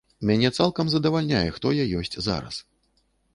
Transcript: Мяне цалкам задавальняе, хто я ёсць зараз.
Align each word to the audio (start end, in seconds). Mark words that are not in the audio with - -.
Мяне 0.27 0.49
цалкам 0.61 0.89
задавальняе, 0.93 1.43
хто 1.59 1.75
я 1.81 1.85
ёсць 2.01 2.15
зараз. 2.29 2.59